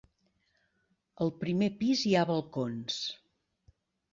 Al 1.25 1.31
primer 1.43 1.69
pis 1.83 2.03
hi 2.07 2.15
ha 2.15 2.25
balcons. 2.33 2.99